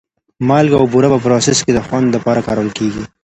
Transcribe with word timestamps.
مالګه 0.47 0.77
او 0.79 0.85
بوره 0.91 1.07
په 1.13 1.19
پروسس 1.23 1.59
کې 1.65 1.71
د 1.73 1.79
خوند 1.85 2.07
لپاره 2.15 2.45
کارول 2.47 2.69
کېږي. 2.77 3.03